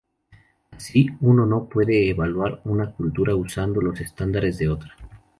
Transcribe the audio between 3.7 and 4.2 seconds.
los